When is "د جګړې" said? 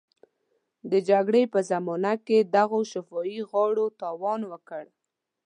0.91-1.43